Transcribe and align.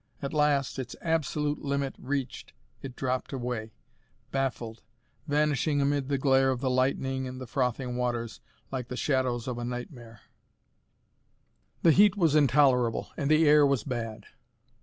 At 0.19 0.33
last, 0.33 0.79
its 0.79 0.95
absolute 1.03 1.59
limit 1.61 1.93
reached, 1.99 2.53
it 2.81 2.95
dropped 2.95 3.31
away, 3.33 3.75
baffled, 4.31 4.81
vanishing 5.27 5.79
amid 5.79 6.09
the 6.09 6.17
glare 6.17 6.49
of 6.49 6.59
the 6.59 6.71
lightning 6.71 7.27
and 7.27 7.39
the 7.39 7.45
frothing 7.45 7.95
waters 7.97 8.41
like 8.71 8.87
the 8.87 8.97
shadows 8.97 9.47
of 9.47 9.59
a 9.59 9.63
nightmare. 9.63 10.21
The 11.83 11.91
heat 11.91 12.17
was 12.17 12.33
intolerable 12.33 13.09
and 13.15 13.29
the 13.29 13.47
air 13.47 13.63
was 13.63 13.83
bad. 13.83 14.25